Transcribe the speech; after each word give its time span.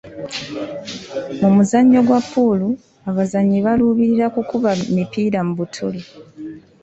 Mu 1.41 1.49
muzannyo 1.55 1.99
gwa 2.07 2.19
puulu, 2.31 2.69
abazannyi 3.09 3.57
baluubirira 3.65 4.25
kukuba 4.35 4.69
mipiira 4.95 5.39
mu 5.47 5.53
bituli. 5.59 6.01